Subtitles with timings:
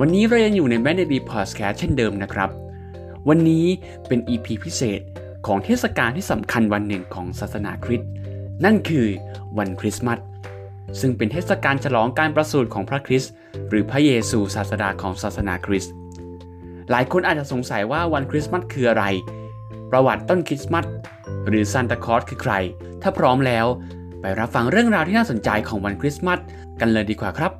[0.00, 2.50] วันนี้เรายังอยู่ในแบงค์เด็กดีพอดแคสต์เช่นเดิมนะครับ
[3.28, 3.66] วันนี้
[4.06, 5.00] เป็น EP พิเศษ
[5.46, 8.10] ของเทศกาลที่สำคัญวันหนึ่งของศาสนาคริสต์
[8.64, 9.06] นั่นคือ
[9.58, 10.18] วันคริสต์มาส
[11.00, 13.32] ซึ่งเป็นเทศกาลฉลองการประสูติของพระคริสต์
[13.68, 15.92] หรือพระเยซูศาสดาของศาสนาคริสต์
[16.90, 19.04] หลายคนอาจจะสงสัยว่าวันคริสต์มาสคืออะไร
[19.90, 20.84] ประวัติต้นคริสต์มาส
[21.48, 22.52] หรือซานตาคลอสคือใคร
[23.02, 23.66] ถ้าพร้อมแล้ว
[24.20, 26.38] ไปรับฟังเรื่องราวที่น่าสนใจของวันคริสต์มาส
[26.80, 27.52] กันเลยดีกว่าครับ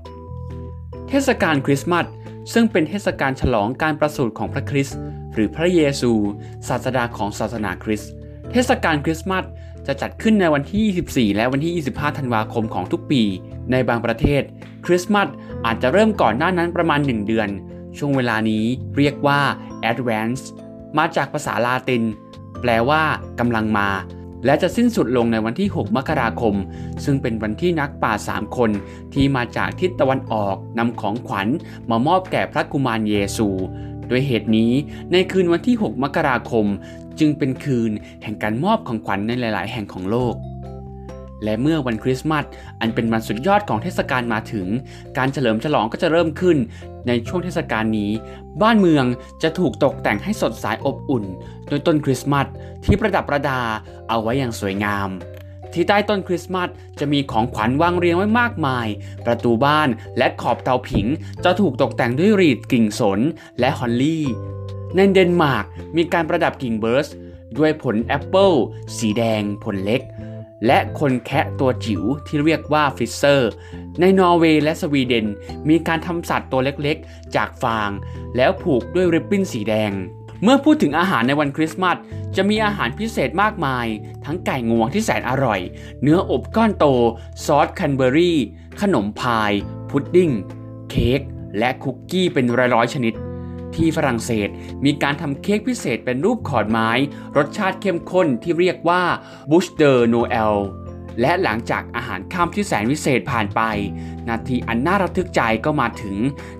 [1.08, 2.06] เทศกาลคริสต์มาส
[2.52, 4.98] ซึ่งเป็นเทศกาลฉลองการประสูติของพระคริสต์
[5.34, 6.12] หรือพระเยซู
[6.68, 8.10] ศาสดาของศาสนาคริสต์
[8.50, 9.44] เทศกาลคริสต์มาส
[9.86, 13.22] จะจัดขึ้นในวันที่ 24 และวันที่ 25 ธันวาคมของทุกปี
[13.70, 14.42] ในบางประเทศ
[14.86, 15.28] คริสต์มาส
[15.66, 17.48] อาจจะเริ่มก่อนหน้านั้นประมาณ 1 เดือน
[17.98, 18.64] ช่วงเวลานี้
[18.96, 19.40] เรียกว่า
[19.90, 20.42] advance
[20.98, 22.02] มาจากภาษาลาติน
[22.60, 23.02] แปลว่า
[23.38, 23.88] กำลังมา
[24.44, 26.54] และจะสิ้นสุดลงในวันที่ 6 มกราคม
[27.04, 28.70] ซึ่งเป็นวันที่นักป่า 3 คน
[29.14, 31.48] ที่มาจากทิศตะวันออกนำของขวัญ
[31.90, 33.48] มามอบแก่พระกุมารเยซู
[34.08, 34.72] โดยเหตุนี้
[35.12, 36.66] ในคืนวันที่ 6 มกราคม
[37.18, 37.90] จึงเป็นคืน
[38.22, 40.34] แห่งการมอบของขวัญในหลาย ๆ แห่งของโลก
[41.44, 42.44] และเมื่อวันคริสต์มาส
[42.80, 44.66] อันเป็นวันสุดยอดของเทศกาลมาถึง
[45.18, 46.56] การเฉลิมฉลองก็จะเริ่มขึ้น
[47.06, 48.12] ในช่วงเทศกาลนี้
[48.62, 49.04] บ้านเมือง
[49.42, 51.24] จะถูกตกแต่งให้สดใสอบอุ่น
[51.68, 52.46] โดยต้นคริสต์มาส
[52.84, 53.60] ที่ประดับประดา
[54.08, 55.10] เอาไว้อย่างสวยงาม
[55.72, 56.68] ที่ใต้ต้นคริสต์มาส
[57.00, 58.86] จะมีของขวัญวางเรียงไว้มากมาย
[59.26, 61.06] ประตูบ้านและขอบเตาผิง
[61.44, 63.20] จะถูกตกแต่งด้วยหรีดกิ่งสน
[63.60, 64.24] และฮอลลี่
[64.96, 65.64] ในเดนมาร์ก
[65.96, 67.08] มีการประดับกิ่งเบิร์ช
[67.58, 68.50] ด้วยผลแอปเปิล
[68.98, 70.00] สีแดงผลเล็ก
[70.66, 73.50] และคนแคระตัวจิ๋วที่เรียกว่านิสเซอร์
[74.00, 75.26] ในนอร์เวย์และสวีเดน
[75.68, 77.90] มีการทำสัตว์ตัวเล็กๆ จากฟาง
[78.36, 79.92] แล้วผูกด้วยริบบิ้นสีแดง
[80.42, 81.96] เมื่อพูดถึงอาหารในวันคริสต์มาส
[82.36, 83.86] จะมีอาหารพิเศษมากมาย
[84.24, 85.60] ทั้งไก่งวงที่แสนอร่อย
[86.02, 86.84] เนื้ออบก้อนโต
[87.44, 88.38] ซอสแครนเบอร์รี่
[88.80, 89.52] ขนมพาย
[89.90, 90.30] พุดดิ้ง
[90.90, 91.20] เค้ก
[91.58, 93.14] และคุกกี้เป็นร้อยๆชนิด
[93.76, 94.48] ที่ฝรั่งเศส
[94.84, 96.90] มีการทำเค้กพิเศษเป็นรูปขอนไม้
[97.36, 99.02] รสชาติเข้มข้นที่เรียกว่า
[99.50, 100.56] บูชเดอร์โนเอล
[101.20, 103.60] และหลังจากอาหารข้ามที่แสนวิเศษผ่านไป
[104.28, 106.16] นาทีอันน่าระทึกใจก็มาถึง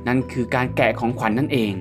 [0.06, 1.72] นั่นคือการแกะของขวัญนนั่นเอง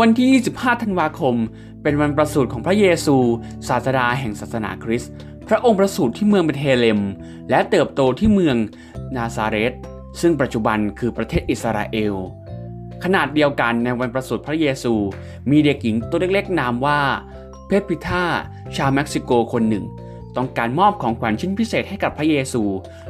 [0.00, 1.36] วันที่ 25 ธันวาคม
[1.82, 3.16] เป็นวันประสูติของพระเยซู
[3.68, 5.12] ศาสดาแห่งศาสนาคริสต์
[5.48, 7.00] พระองค์ประสูติที่เมืองเบธเลม
[7.50, 8.56] และเติบโตที่เมือง
[9.16, 9.72] นาซาเรต
[10.20, 12.14] ซึ่งปัจจุบันคือประเทศอิสราเอล
[13.06, 14.94] ขนาดเดียวกันในวันประสูติพระเยซู
[15.50, 17.00] มีเด็กหญิงตัวเล็กๆ นามว่า
[17.66, 18.24] เพปปิท่า
[18.76, 19.84] ชาวเม็กซิโกคนหนึ่ง
[20.36, 22.62] ต้องการมอบของขวัญชิ้นพิเศษให้กับพระเยซู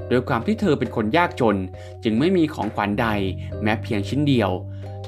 [0.08, 1.56] โดยความที่เธอเป็นคนยากจน
[2.04, 3.06] จึงไม่มีของขวัญใด
[3.62, 4.50] แม้เพียงชิ้นเดียว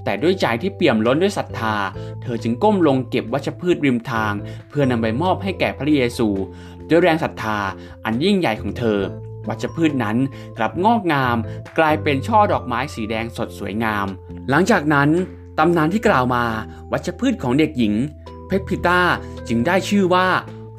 [0.04, 1.76] แต่ด้วยใจที่เปี่ยมล้นด้วยศรัทธา
[2.22, 4.32] เธอจึงก้มลงเก็บวัชพืชริมทาง
[4.68, 6.28] เพื่อนำไปมอบให้แก่พระเยซู
[6.88, 7.58] ด้วยแรงศรัทธา
[8.04, 9.00] อันยิ่งใหญ่ของเธอ
[9.48, 10.16] วัชพืชนั้น
[10.58, 11.36] กลับงอกงาม
[11.78, 14.06] กลายเป็นช่อดอกไม้สีแดงสดสวยงาม
[14.50, 15.10] หลังจากนั้น
[15.58, 16.44] ตำนานที่กล่าวมา
[16.92, 17.94] วัชพืชของเด็กหญิง
[18.46, 19.00] เพปพิต้า
[19.48, 20.26] จึงได้ชื่อว่า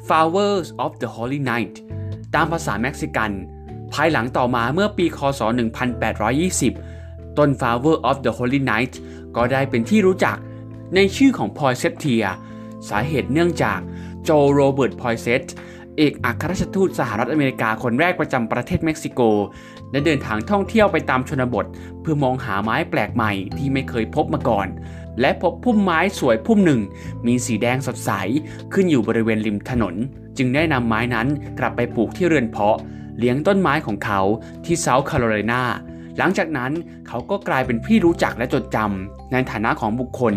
[0.06, 1.74] Flowers of the Holy Night
[2.34, 3.30] ตามภาษาเม็กซิกัน
[3.92, 5.40] ภายหลังต่อมาเมื่อปีคศ
[6.58, 8.92] 1820 ต้น Flower of the Holy Night
[9.36, 10.36] ก็ได้เป็นที่รู้จัก
[10.94, 12.24] ในชื่อของพอยเซตเทีย
[12.88, 13.80] สาเหตุเนื่องจาก
[14.24, 15.44] โจเอลโรเบิร์ตพอยเซต
[15.98, 19.20] เอกอัครราชทูตสหรัฐอเมริกาคนแรกประจำประเทศเม็กซิโก
[19.92, 21.66] ได้เดินทางท่องเที่ยวไปตามชนบท
[22.00, 24.66] เพื่อมองหาไม้แปลกใหม่ที่ไม่เคยพบมาก่อน
[25.20, 26.80] และพบพุ่มไม้สวยพุ่มหนึ่ง
[27.26, 28.10] มีสีแดงสดใส
[28.72, 29.94] ขึ้นอยู่บริเวณริมถนน
[30.38, 32.76] จึงได้นำไม้นั้นกลับไปปลูกที่เรือนเพาะ
[33.18, 34.20] เลี้ยงต้นไม้ของเขา
[34.64, 35.62] ที่เซาท์แคโรไลนา
[36.18, 36.72] หลังจากนั้น
[37.08, 40.34] เขาก็กลายเป็นที่รู้จักและจดจำในฐานะของบุคคล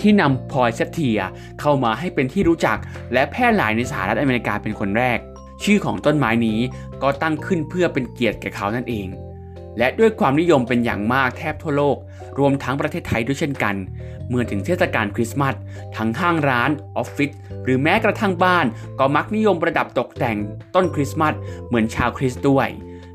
[0.00, 1.20] ที่นำพอยเซตเทีย
[1.60, 2.78] เข้ามาให้เป็นที่รู้จัก
[3.12, 5.18] และแพร่หลายในสหรัฐอเมริกาเป็นคนแรก
[5.64, 6.58] ชื่อของต้นไม้นี้
[7.02, 9.08] ก็ตั้งขึ้นเพื่อเป็นเกียรติแก่เขานั่นเอง
[9.78, 11.96] และด้วยความนิยมเป็นอย่างมากแทบทั่วโลก
[12.38, 13.74] รวมทั้งประเทศไทยด้วยเช่นกัน
[14.28, 15.54] เมื่อถึงเทศกาลคริสต์มาส
[15.96, 17.30] ทั้งห้างร้านออฟฟิศ
[17.64, 18.66] หรือแม้กระทั่งบ้าน
[18.98, 20.38] ก็มักนิยมประดับตกแต่ง
[20.74, 21.34] ต้นคริสต์มาส
[21.66, 22.68] เหมือนชาวคริสต์ด้วย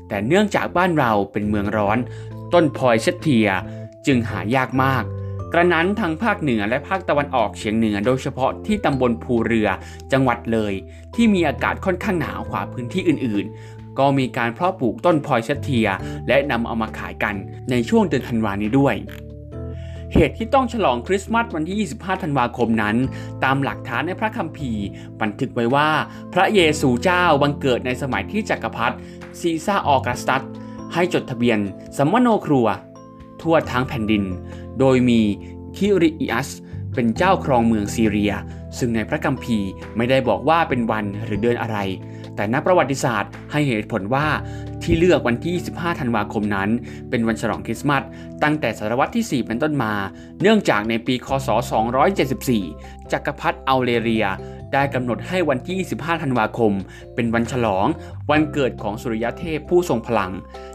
[0.08, 1.98] แต่เนื่องจากบ้านเราเป็นเมืองร้อน
[2.54, 3.48] ต้นพลอยเชตเทีย
[4.06, 5.04] จึงหายากมาก
[5.52, 9.68] กระนั้นทางภาคเหนือและภาคตะวันออกเฉียงเหนือโดยเฉพาะที่ตำบลภูเรือ
[10.12, 10.72] จังหวัดเลย
[11.14, 15.88] ที่มีอากาศค่อนข้างหนาวกว่าพื้นที่อื่นๆ ก็มีการเพาะปลูกต้นพอยเซตเทีย
[16.28, 17.34] และนำเอามาขายกัน
[17.70, 18.94] ในช่วงเดือนธันวานี้ด้วย
[20.20, 22.96] เหตุที่ต้องฉลองคริสต์มาสวันที่ 25 ธันวาคมนั้น
[23.44, 24.84] ตามหลักฐานในพระคัมภีร์
[25.20, 25.90] บันทึกไว้ว่า
[26.34, 28.96] พระเยซูเจ้าบังเกิดในสมัยที่จักรพรรดิ
[29.40, 30.42] ซีซาร์ออกัสตัส
[30.94, 31.58] ให้จดทะเบียน
[31.96, 32.66] สำมะโนครัว
[33.42, 34.24] ทั่วทั้งแผ่นดิน
[34.78, 35.20] โดยมี
[35.76, 36.48] คิริอัส
[36.94, 38.32] เป็นเจ้าครองเมืองซีเรีย
[38.78, 41.78] ซึ่งในพระคัมภีร์ไม่ได้บอกว่าเป็นวันหรือเดือนอะไร
[42.36, 44.26] แต่นักประวัติศาสตร์ให้เหตุผลว่า
[44.82, 46.68] ที่เลือกวันที่25ธันวาคมนั้น
[47.10, 48.02] เป็นวันฉลองคริสต์มาส
[48.42, 49.92] ตั้งแต่ศตวรรษที่ 4 เป็นต้นมา
[50.40, 51.48] เนื่องจากในปี คศ
[52.30, 54.26] 274 จักรพรรดิอัลเลเรีย
[54.72, 56.72] ได้กำหนดให้วันที่ 25 ธันวาคม
[57.14, 57.86] เป็นวันฉลอง
[58.30, 60.32] วันเกิดของสุริยเทพผู้ทรงพลัง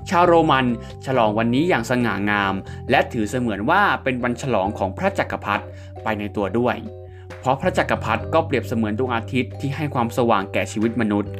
[0.09, 0.65] ชาวโรมัน
[1.05, 2.53] ฉลองวันนี้อย่างสง่างาม
[2.89, 5.63] และถือเสมือนว่าเป็นวันฉลองของพระจักรพรรดิ
[6.03, 6.75] ไปในตัวด้วย
[7.39, 11.31] เพราะพระจักรพรรดิก็เปรียบเสมือนดวงอาทิตย์ที่ให้ความสว่างแก่ชีวิตมนุษย์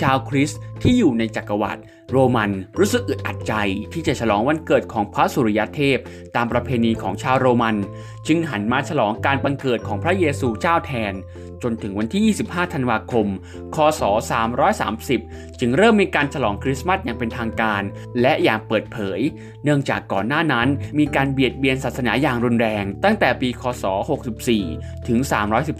[0.00, 1.80] ชาวคริสต์ที่อยู่ในจักรวรรดิ
[2.10, 3.54] โรมันรู้สึกอึดอัดใจ
[3.92, 5.98] ที่จะฉลองวันเกิดของพระสุริยเทพ
[6.36, 7.76] ตามประเพณีของชาวโรมัน
[8.26, 11.14] จึงหันมาฉลองการบังเกิดของพระเยซูเจ้าแทน
[11.62, 13.26] จนถึงวันที่ 25 ธันวาคม
[13.74, 14.02] คศ
[14.80, 17.82] 330 จึงเริ่มมีการฉลองคริสต์มาสอย่างเป็นทางการ
[18.20, 19.20] และอย่างเปิดเผย
[19.64, 20.68] เนื่องจากก่อนหน้านั้น
[20.98, 23.84] มีการเบียดเบียนศาสนาอย่างรุนแรง ตั้งแต่ปี คศ
[24.46, 25.18] 64 ถึง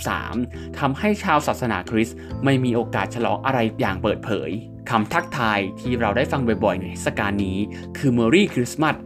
[0.08, 4.50] 313ทำให้ชาวศาสนาคริสต์ไม่มีโอกาสฉลองอะไรอย่างเปิดเผย
[4.90, 7.58] คำทักทายที่เราได้ฟังบ่อยๆในเทศกาลนี้
[7.96, 8.96] คือ Merry Christmas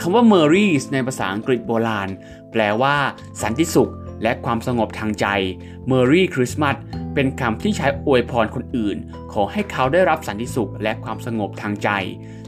[0.00, 2.08] คำว่า Merry ในภาษาอังกฤษโบราณ
[2.52, 2.96] แปลว่า
[3.42, 3.92] สันติสุข
[4.22, 5.26] และความสงบทางใจ
[5.90, 6.76] Merry Christmas
[7.14, 8.96] เป็นคำที่ใช้อวยพรคนอื่น
[9.32, 11.88] ขอให้เขาได้รับสันติสุขและความสงบทางใจ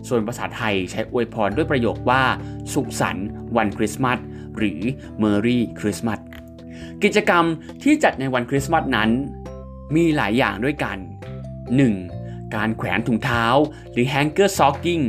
[0.08, 2.22] ส่วนภาษาไทยใช้อวยพรด้วยประโยคว่า
[2.72, 4.18] สุขสันต์วันคริสต์มาส
[4.56, 4.80] หรือ
[5.22, 6.20] Merry Christmas
[7.02, 7.44] กิจกรรม
[7.82, 9.10] ที่จัดในวันคริสต์มาสนั้น
[9.94, 12.21] มีหลายอย่างด้วยกัน 1.
[12.54, 13.44] การแขวนถุงเท้า
[13.92, 15.04] หรือ hanger stocking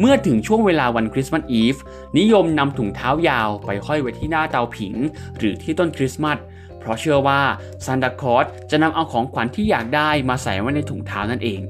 [0.00, 1.76] เมื่อถึงช่วงเวลาวันคริสต์มาสอีฟ
[2.18, 4.94] นิยมนำถุงเท้ายาวไปห้อยไว้ที่หน้าเตาผิง
[5.38, 6.38] หรือที่ต้นคริสต์มาส
[6.78, 7.40] เพราะเชื่อว่า
[7.84, 11.60] ซานตาคลอสจะนำเอาของขวัญที่อยากได้มาใส่ไว้ในถุงเท้านั่นเอง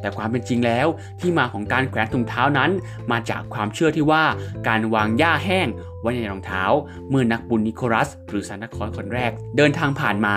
[0.00, 0.86] แต่ความเป็นจริงแล้ว
[1.20, 2.70] ที่มาของการแขวนถุงเท้านั้น
[3.10, 4.24] มาจากความเชื่อที่ว่า
[4.68, 5.68] การวางหญ้าแห้ง
[6.02, 6.64] ไว้ในรองเท้า
[7.10, 10.34] เมื่อนักบุญนิโคลัส หรือซานตาคลอสคนแรก เดินทางผ่านมา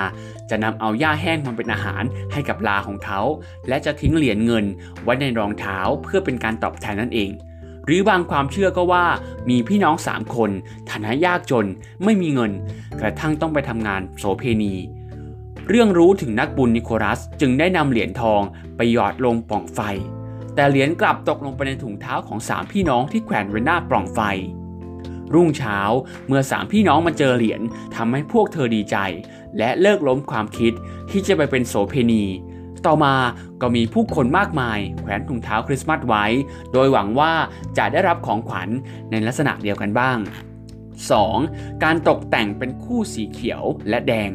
[0.50, 3.22] จะนำเอาหญ้าแห้งมาเป็นอาหารให้กับลาของเขา
[3.68, 4.66] และจะทิ้งเหรียญเงิน
[5.04, 7.32] ไว้ในรองเท้าเพื่อเป็นการตอบแทนนั่นเอง
[7.86, 9.06] หรือบางความเชื่อก็ว่า
[9.50, 10.52] มีพี่น้องสามคน
[10.90, 11.66] ฐานะยากจน
[12.04, 12.52] ไม่มีเงิน
[13.02, 14.74] กระทั่งต้องไปทำงานโสเพณี
[15.70, 18.42] เรื่องรู้ถึงนักบุญนิโคลัสจึงได้นำเหรียญทอง
[18.78, 19.80] ไปหยอดลงปล่องไฟ
[20.56, 24.20] แต่เหรียญกลับตกลงไปในถุงเท้าของสามพี่น้องที่แขวนไว้หน้าปล่องไฟ
[25.34, 25.80] รุ่งเช้า
[26.28, 27.62] เมื่อสามพี่น้องมาเจอเหรียญ
[27.96, 28.98] ทำให้พวกเธอดีใจ
[29.58, 30.74] และเลิกล้มความคิด
[31.10, 32.26] ที่จะไปเป็นโสเพณี
[32.86, 33.16] ต่อมา
[33.62, 36.26] ก็มีผู้คนมากมาย แขวนถุงเท้าคริสต์มาสไว้
[36.74, 37.34] โดยหวังว่า
[37.78, 38.70] จะได้รับของขวัญ
[39.12, 40.18] ในลักษณะเดียวกันบ้าง
[41.02, 41.84] 2.
[41.84, 44.32] การตกแต่งเป็นคู่สีเขียวและแดง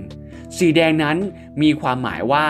[0.59, 1.17] สีแดงนั้น
[1.63, 2.47] มีความหมายว่า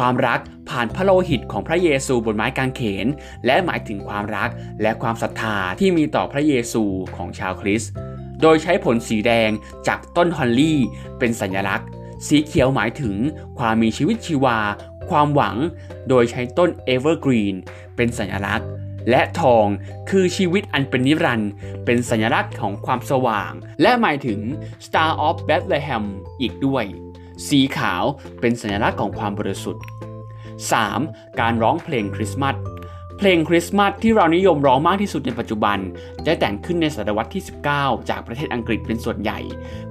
[0.00, 3.06] ความรักผ่านพระโลหิตของพระเยซูบนไม้กางเขน
[3.46, 4.50] และหมายถึงความรัก
[4.82, 6.84] และความศรัทธาที่มีต่อพระเยซู
[7.16, 7.90] ของชาวคริสต์
[8.42, 9.50] โดยใช้ผลสีแดง
[9.86, 10.80] จากต้นฮอลลี่
[11.18, 11.88] เป็นสัญลักษณ์
[12.26, 13.14] สีเขียวหมายถึง
[13.58, 14.58] ความมีชีวิตชีวา
[15.10, 15.56] ความหวัง
[16.08, 17.54] โดยใช้ต้น evergreen
[17.96, 18.68] เป็นสัญลักษณ์
[19.10, 19.66] และทอง
[20.10, 21.50] คือชีวิตอันเป็นนิรันดร์
[21.84, 23.52] เป็นสัญลักษณ์ของความสว่าง
[23.82, 24.40] และหมายถึง
[24.86, 26.04] Star of Bethlehem
[26.40, 26.86] อีกด้วย
[27.48, 28.02] สีขาว
[28.40, 29.82] เป็นสัญลักษณ์ของความบริสุทธิ์
[30.62, 31.40] 3.
[31.40, 32.56] การร้องเพลงคริสต์มาส
[33.18, 35.78] เพลงคริสต์มาสที่เรานิยมร้องมากที่สุดในปัจจุบัน
[36.24, 37.44] ได้แต่งขึ้นในศตวรรษที่
[37.74, 39.38] 19 จากประเทศอังกฤษเป็นส่วนใหญ่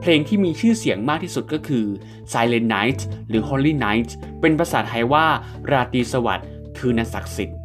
[0.01, 1.86] เพลงที่มีชื่อเสียงมากที่สุดก็คือ
[2.32, 4.10] Silent Night หรือ Holy Night
[4.41, 5.25] เป็นภาษาไทยว่า
[5.72, 7.58] ราตรีสวัสดิ์คืนศักดิ์สิทธิ์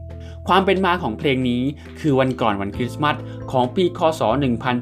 [0.49, 1.63] ความเป็นมาของเพลงนี้
[2.01, 3.17] คือวันก่อนวันคริสต์มาส
[3.53, 4.21] ของปี คศ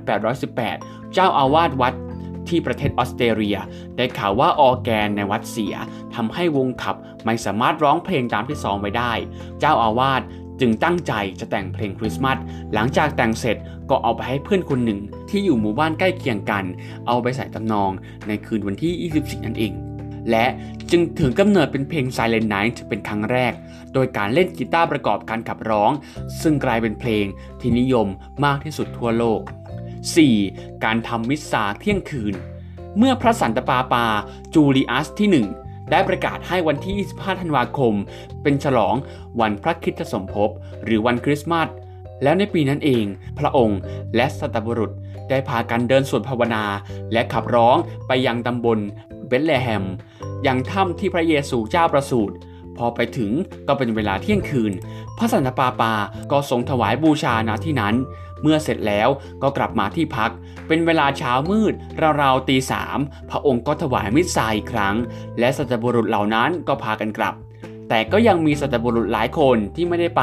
[0.06, 1.94] 1818 เจ้าอาวาสวัด
[2.48, 3.58] ที่ประเทศออสเตรเลีย
[3.96, 5.74] ได้ข่าวว่าออแกนในวัดเสีย
[6.14, 9.12] ทำให้วงขับไม่สามารถร้องเพลงตามที่ซ้อมไว้ได้
[9.60, 10.22] เจ้าอาวาส
[10.60, 12.38] จึงตั้งใจจะแต่งเพลงคริสต์มาส
[12.74, 13.56] หลังจากแต่งเสร็จ
[13.90, 16.64] ก็เอาไปให้เพื่อนคนหนึ่งที่อยู่หมู่บ้านใกล้เคียงกัน
[17.06, 17.90] เอาไปใส่ตำนอง
[18.28, 19.72] ในคืนวันที่ 24 นั่นเอง
[20.30, 20.46] และ
[20.90, 23.52] จึงถึงกำเนิดเป็นเพลง Silent Night เป็นครั้งแรก
[23.92, 25.90] โดยการเล่นกีตาร์ประกอบการขับร้อง
[26.42, 27.24] ซึ่งกลายเป็นเพลง
[27.60, 28.06] ที่นิยม
[28.44, 29.40] มากที่สุดทั่วโลก
[30.10, 30.84] 4.
[30.84, 32.34] การทำมิสซาเที่ยงคืน
[32.98, 34.06] เมื่อพระสันตะปาปา
[34.54, 37.94] จูเลียสที่ 1 ได้ประกาศให้วันที่ 25 ธันวาคม
[38.42, 38.94] เป็นฉลอง
[39.40, 40.50] วันพระคิดสมภพ
[40.84, 41.68] หรือวันคริสต์มาส
[42.22, 43.04] แล้วในปีนั้นเอง
[43.38, 43.78] พระองค์
[44.16, 44.92] และสัตบุรุษ
[45.30, 46.64] ได้พากันเดินสวดภาวนา
[47.12, 48.78] และขับร้องไปยังตำบล
[49.28, 49.84] เบธเลแฮม
[50.46, 52.36] ยังถ้ำที่พระเยซูเจ้าประสูติ
[52.76, 53.30] พอไปถึง
[53.68, 54.72] ก็เป็นเวลาเที่ยงคืน
[55.18, 55.92] พระสันตะปาปา
[56.32, 57.94] ก็ทรงถวายบูชาณที่นั้น
[58.42, 59.08] เมื่อเสร็จแล้ว
[59.42, 60.30] ก็กลับมาที่พัก
[60.68, 61.74] เป็นเวลาเช้ามืด
[62.22, 62.98] ราวๆตีสาม
[63.30, 64.94] พระองค์ก็ถวายมิตรสายอีกครั้ง
[65.38, 67.36] และสัตบุรุษเหล่านั้นก็พากันกลับ
[67.88, 70.22] แต่ก็ยังมีสัตบุรุษหลายคนที่ไม่ได้ไป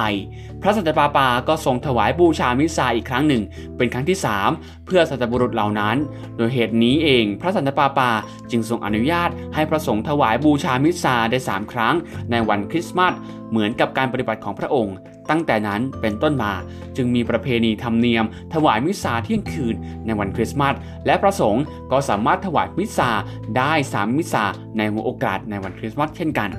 [0.61, 3.43] พระสัตปาปาก็ทรงถวายบูชามิตรสายอีกครั้งหนึ่ง
[3.77, 4.17] เป็นครั้งที่
[4.49, 5.97] 3 เพื่อสัตบุรุษเหล่านั้น
[6.37, 8.09] โดยเหตุนี้เอง พระสัตปาปา
[8.51, 11.95] จึงทรงอนุญาตให้พระสงฆ์ถวายบูชามิตรสาได้ 3 ครั้ง
[12.31, 13.13] ในวันคริสต์มาส
[13.49, 14.95] เหมือนกับการปฏิบัติของพระองค์
[15.29, 16.53] ตั้งแต่นั้นเป็นต้นมา
[16.97, 23.09] จึงมีประเพณีธรรมเนียม ถวายมิสซาเที่ยงคืนในวันคริสต์มาสและพระสงฆ์ก็สามารถถวายมิสซา
[23.57, 24.43] ได้3มิสซา
[24.77, 26.49] ในหัวโอกาสในวันคริสต์มาสเช่นกัน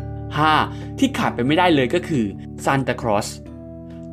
[0.48, 0.98] 5.
[0.98, 2.24] ที่ขาดไปไม่ได้เลยก็คือ
[2.64, 3.28] ซานตาคลอส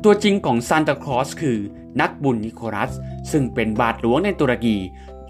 [0.04, 1.58] ตัวจริงของซานตาคลอสคือ
[2.00, 2.92] นักบุญนิโคลัส
[3.30, 4.76] ซึ่งเป็นบาทหลวงในตุรกี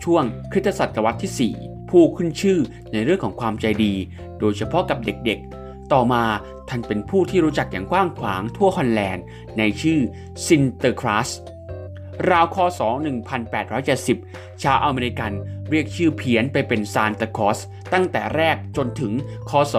[0.05, 2.59] ช่วงคริสต์ศตวรรษที่ 4 ผู้ขึ้นชื่อ
[2.93, 3.93] ในเรื่องของความใจดี
[4.39, 6.23] โดยเฉพาะกับเด็กๆ ต่อมา
[6.69, 9.25] ท่านเป็นผู้ที่รู้จักอย่างกว้างขวางทั่วฮอลแลนด์
[9.59, 10.01] ในชื่อ
[10.47, 11.31] ซินเตอร์คลาส
[12.31, 12.81] ราวคศ
[14.11, 15.33] 1870 ชาวอเมริกัน
[15.71, 17.59] เรียกชื่อเพี้ยนไปเป็นซานตาคลอส
[17.93, 19.13] ตั้งแต่แรกจนถึง
[19.51, 19.75] คศ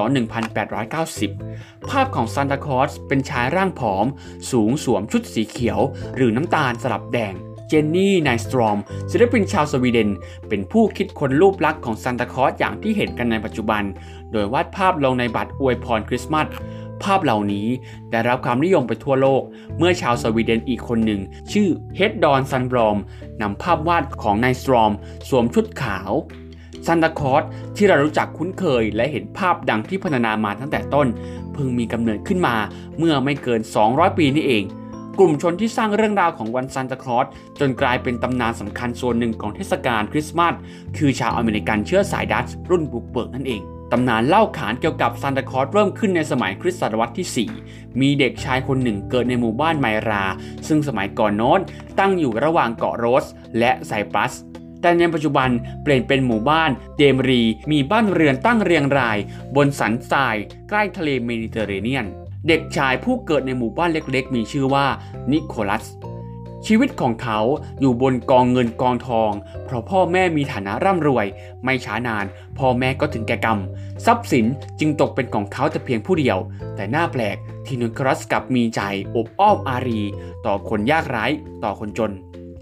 [1.11, 4.05] 1890 ภาพของซานตาคลอสเป็นชายร่างผอม
[4.51, 5.79] สูงสวมชุดสีเขียว
[6.15, 7.33] หรือน้ำตาลสลับแดง
[7.69, 8.77] เจนนี่ไนสตรอม
[9.11, 10.09] ศิลปินชาวสวีเดน
[10.49, 13.83] เป็นผู้คิดค้นรูปลักษณ์ของซานตาคลอสอย่างที่เห็นกันในปัจจุบัน
[14.31, 16.47] โดยวาดภาพลงในบัตรอวยพรคริสต์มาส
[17.03, 17.67] ภาพเหล่านี้
[18.11, 19.41] ได้รับความนิยมไปทั่วโลก
[19.77, 21.21] เมื่อชาวสวีเดนอีกคนหนึ่ง
[21.51, 22.97] ชื่อเฮดดอนซันบรอม
[23.41, 24.91] นำภาพวาดของนายสตรอม
[25.29, 26.11] สวมชุดขาว
[26.87, 27.43] ซันตาคลอส
[27.75, 31.07] ที่เรารู้จักคุ้นเคยและเห็นภาพดังที่พัฒนามาตั้งแต่ต้น
[31.53, 32.55] เพิ่งมีกำเนิดขึ้นมา
[32.97, 34.63] เมื่อไม่เกิน 200 ปีนี่เอง
[35.21, 37.27] กลุ่มชนที่สร้างเรื่องราวของวันซันตาคลอส
[37.59, 40.53] จนกลายเป็นตำนานสำคัญส่วนหนึ่งของเทศกาลคริสต์มาส
[40.97, 43.61] คือชาวอเมริกันเชื้อสายดัตช์รุ่นบุกเบิกนั่นเอง
[43.91, 50.23] ตำนานเล่าขานเกี่ยวกับซานตาคลอสเริ่มขึ้นในสมัยคริสตศตวรรษที่ 4 มีเด็กชายคนหนึ่งเกิดในหมู่บ้านไมรา
[50.67, 51.59] ซึ่งสมัยก่อนโน้น
[51.99, 53.25] ตั้งอยู่ระหว่างเกาะโรส
[53.59, 54.33] และไซปรัส
[54.81, 55.49] แต่ในปัจจุบัน
[55.83, 59.17] เปลี่ยนเป็นหมู่บ้านเดมรี มีบ้านเรือนตั้งเรียงราย
[59.55, 60.35] บนสันทราย
[60.69, 62.07] ใกล้ทะเลเมดิเตอร์เรเนียน
[62.47, 64.85] เด็กชายผู้เกิดในหมู่บ้านเล็กๆ มีชื่อว่า
[65.31, 65.85] นิโคลัส
[66.67, 67.39] ชีวิตของเขา
[67.79, 69.31] อยู่บนกองเงินกองทอง
[69.65, 71.25] เพราะพ่อแม่มีฐานะร่ำรวย
[71.63, 72.25] ไม่ช้านาน
[72.57, 73.59] พ่อแม่ก็ถึงแก่กรรม
[74.05, 74.45] ทรัพย์สิน
[74.79, 76.37] จึงตกเป็นของเขาแต่เพียงผู้เดียว
[76.75, 78.81] แต่หน่าแปลกที่นุนครัสกับมีใจ
[79.15, 80.01] อบอ้อมอารี
[80.45, 81.25] ต่อคนยากไร้
[81.63, 82.11] ต่อคนจน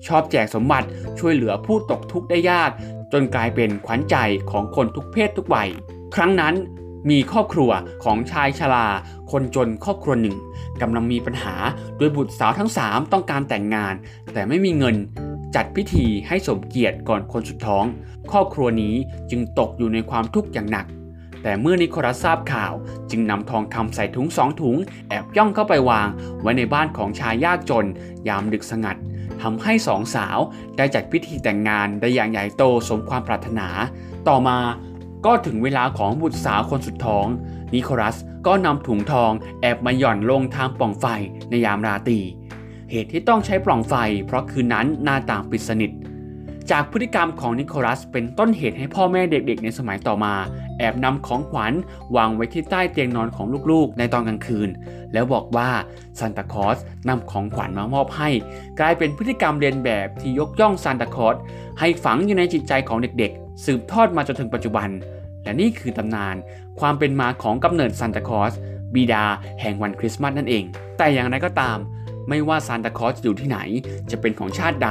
[0.07, 0.87] ชอบแจกสมบัติ
[1.19, 2.71] ช่วยเหลือผู้ตกทุกข์ได้ยาก
[3.13, 4.15] จนกลายเป็นขวัญใจ
[4.51, 5.69] ของคนทุกเพศทุกวัย
[6.15, 6.55] ครั้งนั้น
[7.09, 7.71] มีครอบครัว
[8.03, 8.87] ของชายชรา
[9.31, 10.35] คนจนครอบครัวหนึ่ง
[10.81, 11.55] กำลังมีปัญหา
[11.97, 13.93] โดยบุตรสาวทั้ง 3 ต้องการแต่งงาน
[14.33, 14.95] แต่ไม่มีเงิน
[15.55, 17.85] จัดพิธีให้สมเกียรติก่อนคนสุดท้อง
[18.31, 18.95] ครอบครัวนี้
[19.31, 20.85] จึงตกอยู่ในความทุกข์อย่างหนัก
[21.43, 22.73] แต่เมื่อนิโคลัสทราบข่าว
[23.11, 24.77] จึงนำทองคำใส่ถุงสองถุง
[25.09, 26.07] แอบย่องเข้าไปวาง
[26.41, 27.87] ไว้ในบ้านของชายยากจน
[28.27, 28.97] ยามดึกสงัด
[29.41, 30.37] ทำให้สองสาว
[30.77, 33.67] ได้จัดพิธีแต่งงานได้อย่างใหญ่โตสมความปรารถนา
[34.27, 34.57] ต่อมา
[35.25, 37.25] ก็ถึงเวลาของบุตรสาวคนสุดท้อง
[37.73, 39.31] นิโคลัสก็นำถุงทอง
[39.61, 41.05] แอบมาหย่อนลงทางปล่องไฟ
[41.49, 42.19] ในยามราตรี
[42.91, 43.93] เหตุที่ต้องใช้ปล่องไฟ
[44.25, 45.91] เพราะคืนนั้นหน้าต่างปิดสนิท
[46.71, 50.33] จากพฤติกรรมของนิโคลัสเป็นต้นเหตุให้พ่อแม่เด็กๆ ในสมัยต่อมา
[50.77, 51.73] แอบนำของขวัญ
[52.15, 54.69] วางไว้ที่ใต้เตียงนอนของลูกๆ ในตอนกลางคืน
[55.13, 55.69] แล้วบอกว่า
[56.19, 56.77] ซานตาคอส
[57.09, 58.29] นำของขวัญมามอบให้
[58.79, 61.35] กลายเป็นพฤติกรรมเรียนแบบที่ยกย่องซานตาคอส
[61.79, 64.89] ให้ฝังอยู่ในจิตใจของเด็กๆ สืบทอดมาจนถึงปัจจุบัน
[65.43, 66.35] และนี่คือตำนาน
[66.79, 68.53] ความเป็นมาของกำเนิดซานตาคอส
[68.95, 69.25] บิดา
[69.61, 70.63] แห่งวันคริสต์มาสนั่นเอง
[70.97, 71.77] แต่อย่างไรก็ตาม
[72.29, 73.59] ไม่ว่าซานตาคอสจะอยู่ที่ไหน
[74.11, 74.89] จะเป็นของชาติใด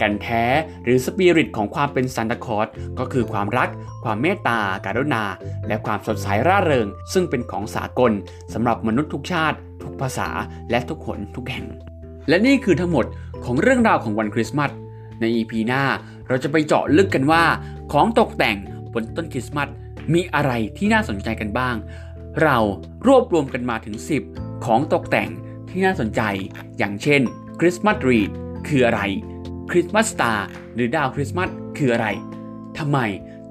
[0.00, 0.44] กันแท้
[0.84, 3.68] หรือสปิริตของความเป็นซานตาคอสก็คือความรัก
[4.04, 5.24] ความเมตตาการุณา
[5.66, 8.12] และความสดใสร่าเริง ซึ่งเป็นของสากล
[8.52, 10.28] สำหรับมนุษย์ทุกชาติ ทุกภาษา
[10.70, 11.66] และทุกคนทุกแห่ง
[12.28, 13.06] และนี่คือทั้งหมด
[13.44, 14.70] ของเรื่องราวของวันคริสต์มาส
[15.20, 15.82] ใน EP หน้า
[16.28, 17.44] เราจะไปเจาะลึกกันว่า
[17.92, 18.56] ของตกแต่ง
[18.92, 19.68] บนต้นคริสต์มาส
[20.14, 21.76] มีอะไรที่น่าสนใจกันบ้าง
[22.42, 22.58] เรา
[23.06, 23.96] รวบรวมกันมาถึง
[24.30, 25.30] 10 ของตกแต่ง
[25.68, 26.22] ที่น่าสนใจ
[26.78, 27.20] อย่างเช่น
[27.60, 28.30] คริสต์มาสรีด
[28.68, 29.00] คืออะไร
[29.70, 32.06] คริสต์มาสตาร์หรือดาวคริสต์มาสคืออะไร
[32.78, 32.98] ทำไม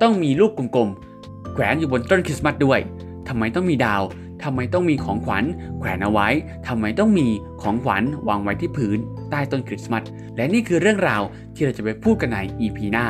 [0.02, 2.80] ต้องมีรูปกลมๆแขวนอยู่บนต้นคริสต์มาสด้วย
[3.28, 4.02] ทำไมต้องมีดาว
[4.44, 5.44] ทำไมต้องมีของขวัญ
[5.80, 6.28] แขวนเอาไว้
[6.68, 7.28] ทำไมต้องมี
[7.62, 8.98] ของขวัญวางไว้ที่พื้น
[9.30, 10.04] ใต้ต้นคริสต์มาส
[10.36, 11.22] และนี่คือเรื่องราว
[11.56, 13.08] ที่เราจะไปพูดกันใน EP หน้า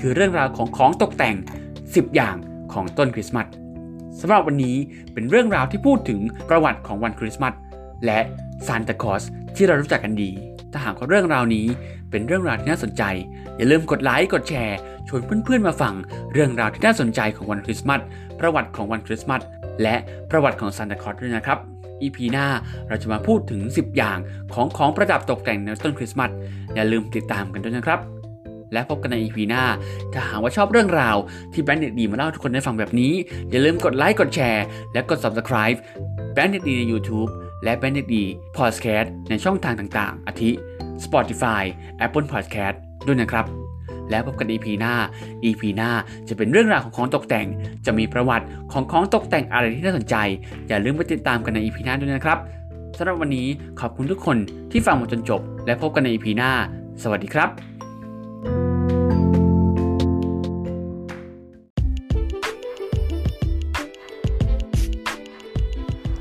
[0.00, 1.36] คือเรื่องราวของของตกแต่ง
[1.76, 2.36] 10 อย่าง
[2.72, 3.46] ของต้นคริสต์มาส
[4.20, 4.76] สำหรับวันนี้
[5.12, 7.54] เป็นเรื่องราวที่พูดถึงประวัติของวันคริสต์มาส
[8.06, 8.20] และ
[8.66, 9.24] ซานตาคอส
[9.56, 10.30] ที่เรารู้จักกันดี
[10.72, 11.66] ถ้าหากว่าเรื่องราวนี้
[12.10, 13.02] เป็นเรื่องราวที่น่าสนใจ
[13.56, 15.94] อย่าลืมกดไลค์กดแชร์ชวนเพื่อนๆมาฟัง
[16.32, 18.00] เรื่องราวที่น่าสนใจของวันคริสต์มาส
[18.40, 19.42] ประวัติของวันคริสต์มาส
[19.82, 19.96] และ
[20.30, 21.58] ประวัติของซานตาคอสด้วยนะครับ
[22.02, 22.46] EP หน้า
[22.88, 24.18] เราจะมาพูดถึง 10 อย่าง
[24.54, 26.30] ของของประดับตกแต่งในต้นคริสต์มาส
[26.74, 28.00] อย่าลืมติดตามกันด้วยนะครับ
[28.72, 29.64] และพบกันใน EP หน้า
[30.12, 31.16] ถ้าหากว่าชอบเรื่องราว
[31.52, 33.12] ที่แบงค์เด็ดดีมาเล่าทุกคนได้ฟังแบบนี้
[33.50, 35.78] อย่าลืมกดไลค์กดแชร์และกด Subscribe
[36.34, 37.30] แบงค์เด็ดดีใน YouTube
[37.64, 38.24] และแบงค์เด็ดดี
[38.56, 40.50] Podcast ในช่องทางต่างๆ อาทิ
[41.04, 41.62] Spotify
[42.04, 43.67] Apple Podcast ด้วยนะครับ
[44.10, 44.94] แล้วพบกัน EP หน้า
[45.44, 45.90] EP หน้า
[46.28, 47.46] จะเป็นเรื่องราวของของตกแต่ง
[47.86, 50.16] จะมีประวัติของของตกแต่งอะไรที่น่าสนใจ
[50.68, 52.38] อย่าลืมไปติดตามกันใน EP หน้าด้วยนะครับ
[52.96, 53.48] สำหรับวันนี้
[53.80, 54.36] ขอบคุณทุกคน
[54.70, 56.50] ที่ฟังมาจนจบ และพบกันใน EP หน้า
[57.02, 57.50] สวัสดีครับ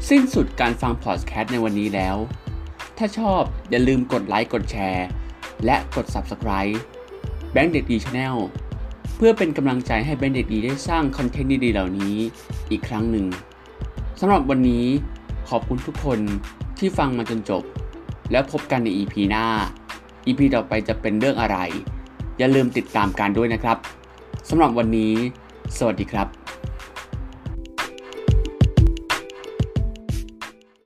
[0.10, 2.18] สิ้นสุดการฟังพอดแคสต์ในวันนี้แล้ว
[2.98, 5.08] ถ้าชอบอย่าลืมกดไลค์ กดแชร์
[5.66, 6.76] และกด Subscribe
[7.58, 8.36] แบงค์เด็กดีชาแนล
[9.16, 12.16] เพื่อเป็นกำลังใจให้แบงค์เด็กดีได้สร้างคอนเทนต์ดีๆเหล่านี้
[12.72, 13.26] อีกครั้งหนึ่ง
[14.20, 14.86] สำหรับวันนี้
[15.50, 16.20] ขอบคุณทุกคน
[16.78, 17.64] ที่ฟังมาจนจบ
[18.32, 19.46] แล้วพบกันใน EP หน้า
[20.28, 21.58] EP ต่อไปจะเป็นเรื่องอะไร
[22.38, 23.78] อย่าลืมติดตามการด้วยนะครับ
[24.50, 25.14] สำหรับวันนี้
[25.78, 26.28] สวัสดีครับ